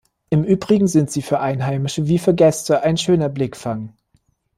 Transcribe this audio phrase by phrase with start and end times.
[0.31, 3.93] Im Übrigen sind sie für Einheimische wie für Gäste ein schöner Blickfang.